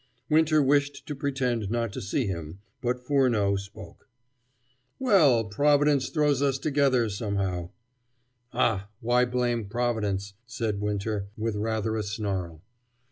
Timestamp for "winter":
0.31-0.63, 10.81-11.27